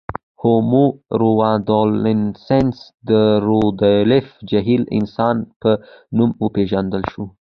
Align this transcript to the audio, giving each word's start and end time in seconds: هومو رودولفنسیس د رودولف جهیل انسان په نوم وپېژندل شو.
هومو 0.41 0.83
رودولفنسیس 1.21 2.77
د 3.09 3.11
رودولف 3.47 4.27
جهیل 4.49 4.83
انسان 4.97 5.35
په 5.61 5.71
نوم 6.17 6.29
وپېژندل 6.43 7.03
شو. 7.11 7.23